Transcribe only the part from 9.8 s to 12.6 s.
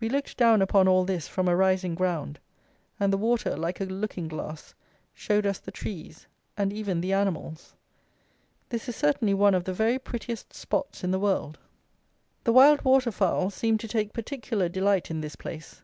prettiest spots in the world. The